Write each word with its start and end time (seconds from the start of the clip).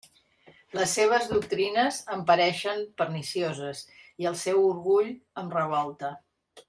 Les 0.77 0.93
seves 0.99 1.27
doctrines 1.33 1.99
em 2.15 2.23
pareixen 2.31 2.81
pernicioses, 3.01 3.83
i 4.25 4.29
el 4.31 4.39
seu 4.47 4.63
orgull 4.71 5.13
em 5.43 5.53
revolta. 5.59 6.13